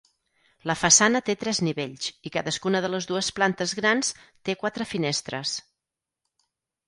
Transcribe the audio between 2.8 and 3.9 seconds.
de les dues plantes